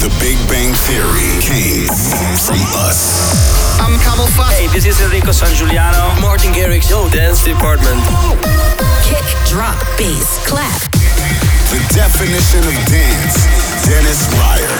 The 0.00 0.08
Big 0.18 0.38
Bang 0.48 0.72
Theory 0.88 1.28
came 1.44 1.86
from 2.40 2.56
us. 2.88 3.20
I'm 3.80 4.00
CamelPhat. 4.00 4.56
Hey, 4.56 4.66
this 4.68 4.86
is 4.86 4.98
Enrico 5.02 5.28
Sangiuliano. 5.28 6.18
Martin 6.22 6.54
Garrix. 6.54 6.88
Yo, 6.88 7.06
Dance 7.10 7.44
Department. 7.44 8.00
Kick, 9.04 9.20
drop, 9.44 9.76
bass, 9.98 10.40
clap. 10.48 10.80
The 11.68 11.84
definition 11.92 12.60
of 12.64 12.72
dance. 12.88 13.44
Dennis 13.84 14.24
Ruyer. 14.40 14.72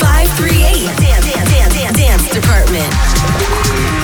538 0.00 0.88
Dance, 1.04 1.26
dance, 1.28 1.74
dance, 1.74 1.96
dance 1.98 2.32
Department. 2.32 4.03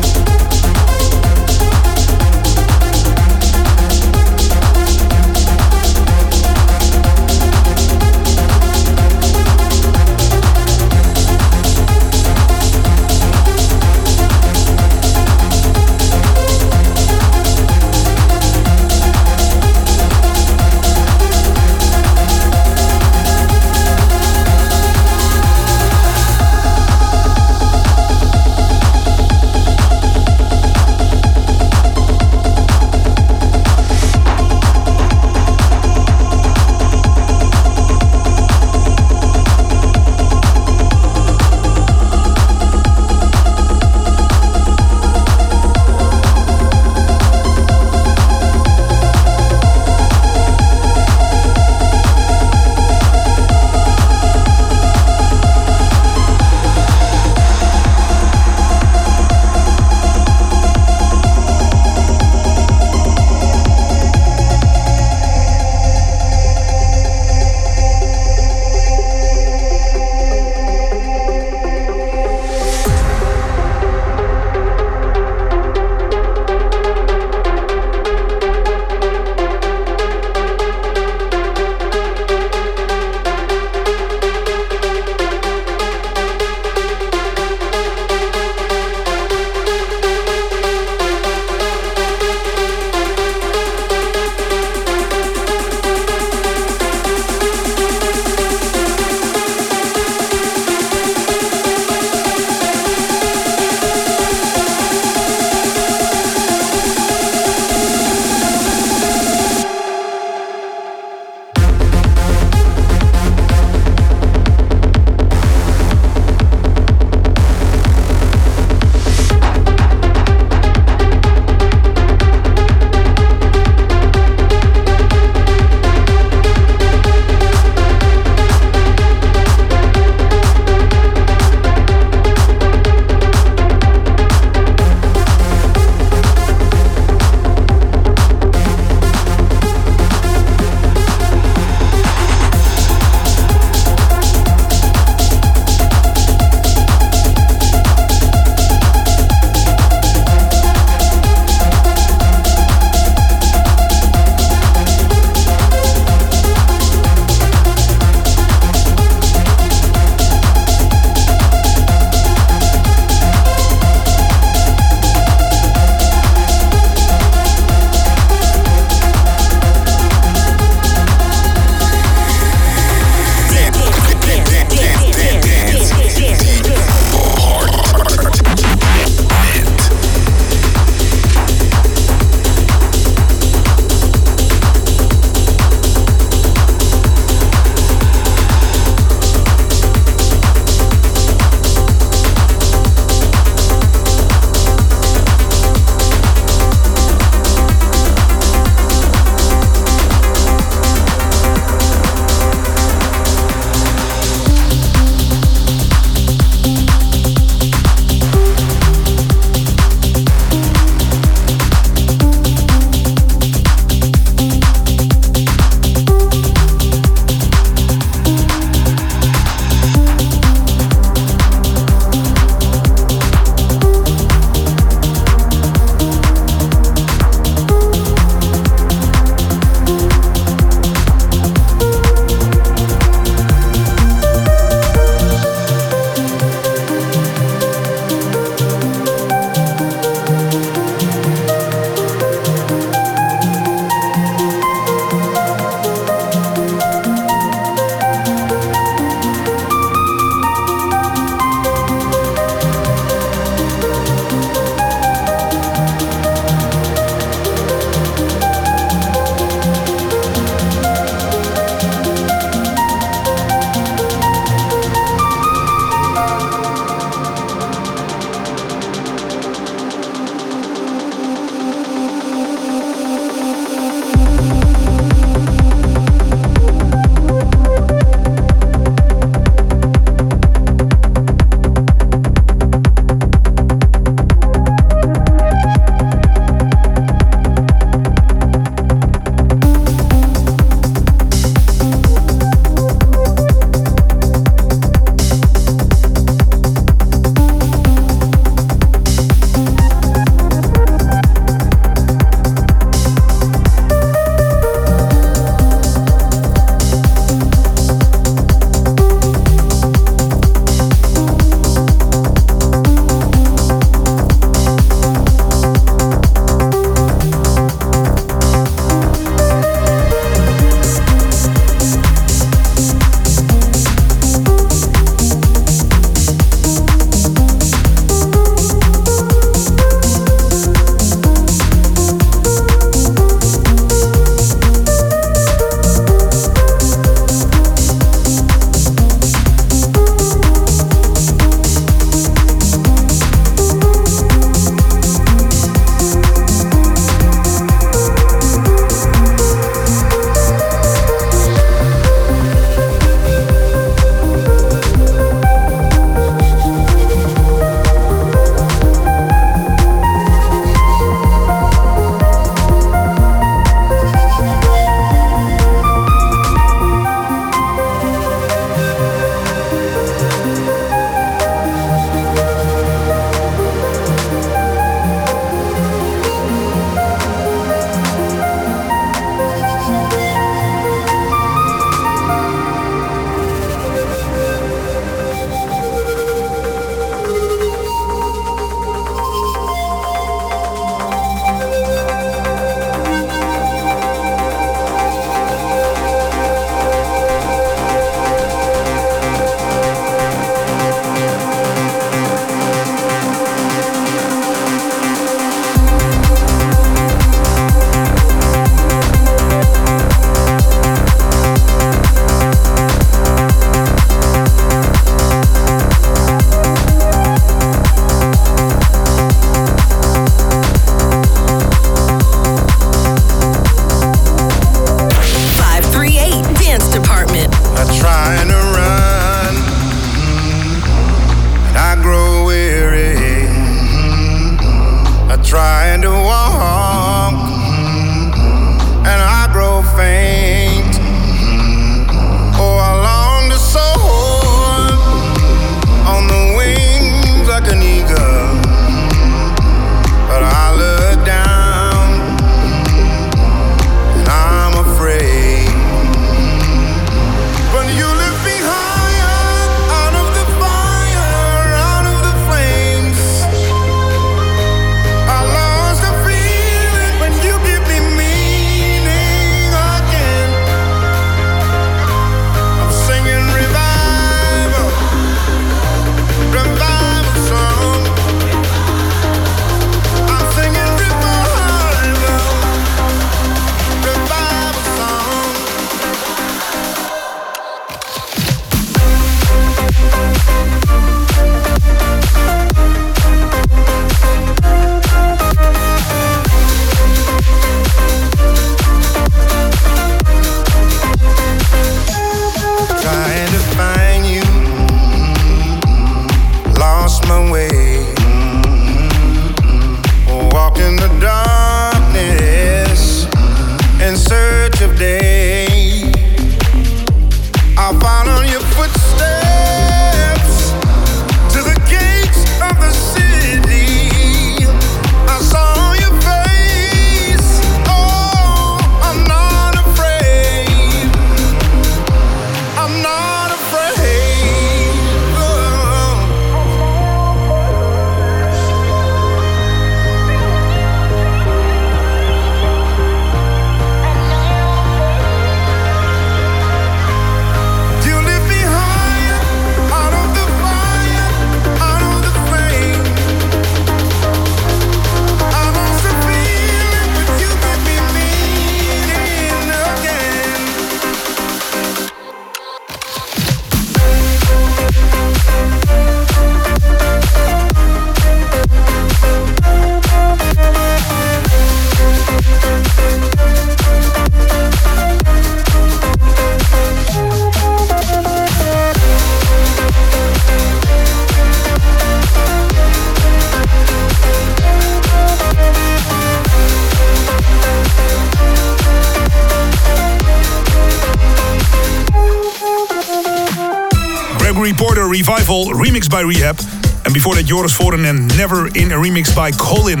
R3HAB. 596.34 597.04
And 597.04 597.14
before 597.14 597.34
that, 597.34 597.46
Joris 597.46 597.76
Voorn 597.76 598.04
and 598.04 598.28
Never 598.36 598.66
in 598.68 598.92
a 598.92 598.96
remix 598.96 599.34
by 599.34 599.50
Colin. 599.52 600.00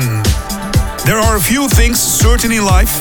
There 1.04 1.18
are 1.18 1.36
a 1.36 1.40
few 1.40 1.68
things 1.68 2.00
certain 2.00 2.50
in 2.52 2.64
life 2.64 2.92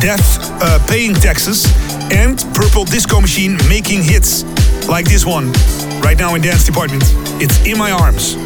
death 0.00 0.38
uh, 0.62 0.84
paying 0.88 1.14
taxes, 1.14 1.64
and 2.12 2.38
Purple 2.54 2.84
Disco 2.84 3.20
Machine 3.20 3.56
making 3.68 4.02
hits. 4.02 4.44
Like 4.88 5.06
this 5.06 5.24
one, 5.24 5.52
right 6.00 6.18
now 6.18 6.34
in 6.34 6.42
Dance 6.42 6.64
Department. 6.64 7.02
It's 7.40 7.64
In 7.64 7.78
My 7.78 7.90
Arms. 7.92 8.45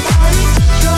Everybody 0.00 0.97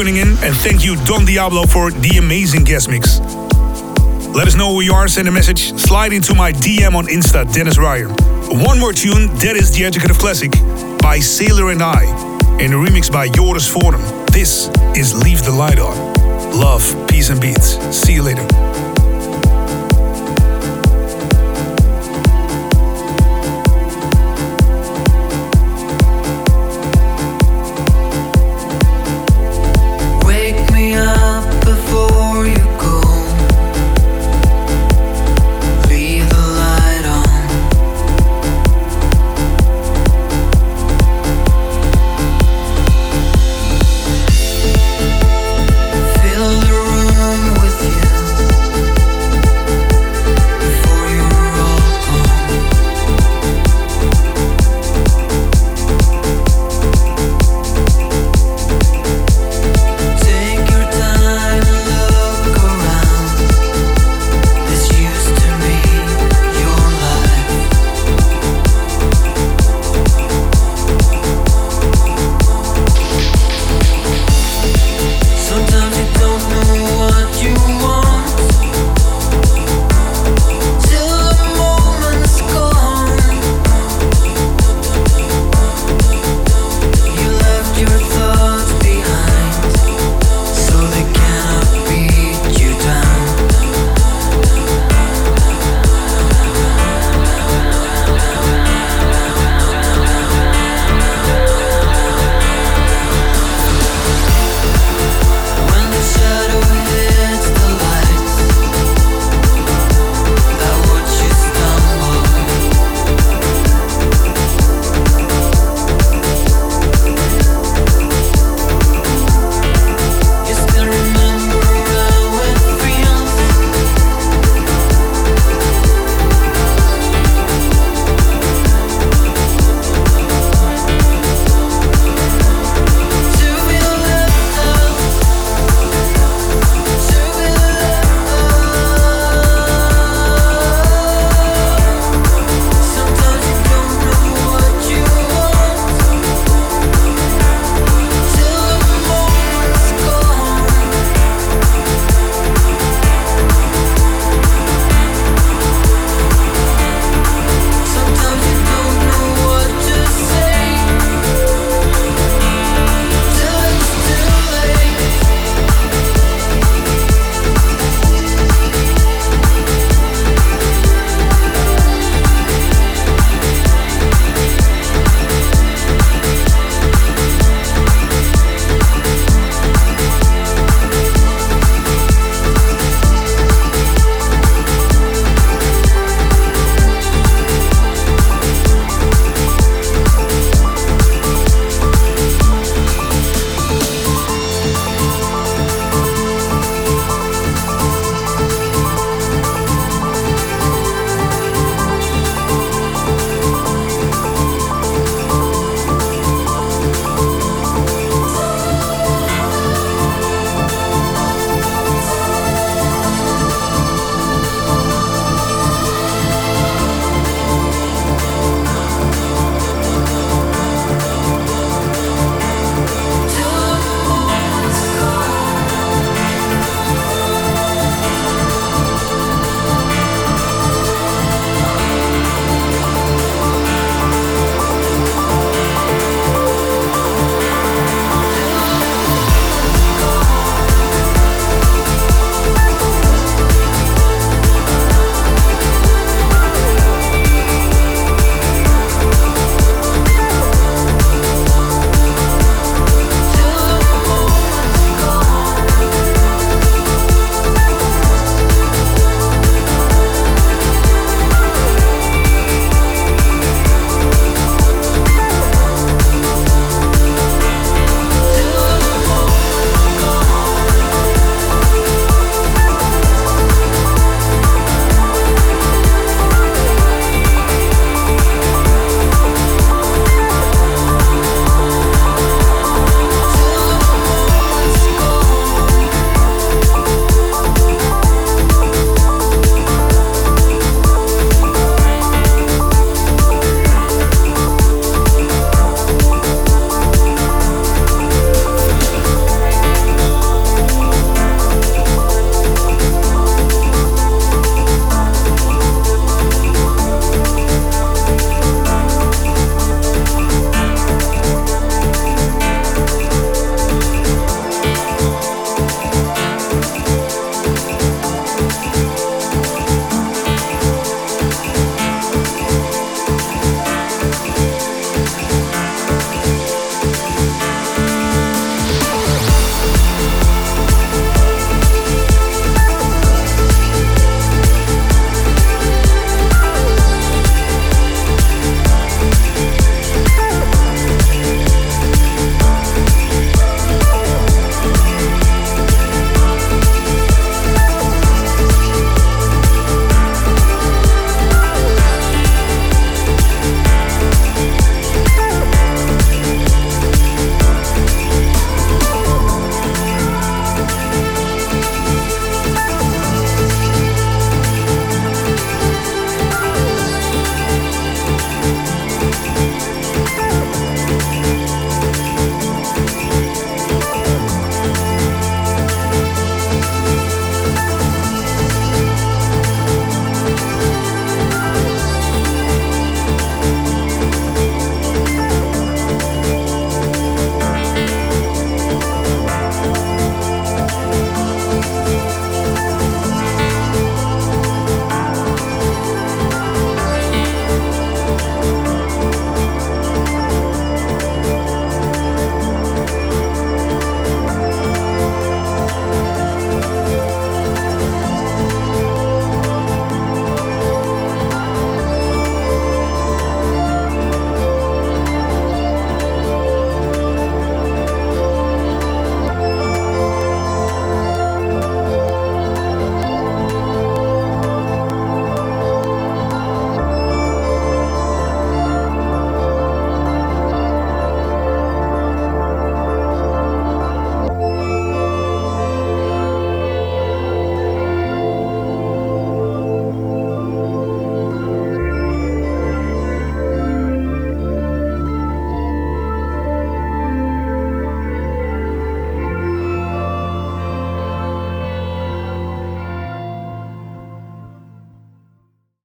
tuning 0.00 0.16
in, 0.16 0.28
and 0.42 0.56
thank 0.56 0.82
you, 0.82 0.96
Don 1.04 1.26
Diablo, 1.26 1.66
for 1.66 1.90
the 1.90 2.16
amazing 2.16 2.64
guest 2.64 2.88
mix. 2.88 3.20
Let 4.34 4.48
us 4.48 4.54
know 4.54 4.72
who 4.72 4.80
you 4.80 4.94
are, 4.94 5.06
send 5.08 5.28
a 5.28 5.30
message, 5.30 5.78
slide 5.78 6.14
into 6.14 6.34
my 6.34 6.52
DM 6.52 6.94
on 6.94 7.06
Insta, 7.06 7.52
Dennis 7.52 7.76
Ruyer. 7.76 8.08
One 8.64 8.80
more 8.80 8.94
tune, 8.94 9.26
that 9.40 9.56
is 9.56 9.76
the 9.76 9.84
Educative 9.84 10.16
Classic 10.16 10.52
by 11.02 11.18
Sailor 11.18 11.70
and 11.70 11.82
I, 11.82 12.04
and 12.58 12.72
a 12.72 12.76
remix 12.76 13.12
by 13.12 13.28
Joris 13.28 13.68
Voorn. 13.68 14.00
This 14.32 14.70
is 14.96 15.12
Leave 15.22 15.44
the 15.44 15.52
Light 15.52 15.78
On. 15.78 15.94
Love, 16.58 16.82
peace, 17.06 17.28
and 17.28 17.38
Beats. 17.38 17.76
See 17.94 18.14
you 18.14 18.22
later. 18.22 18.89